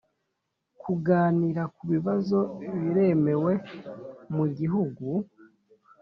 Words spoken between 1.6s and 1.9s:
ku